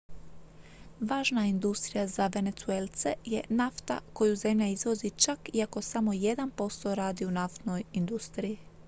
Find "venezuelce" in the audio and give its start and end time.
2.35-3.13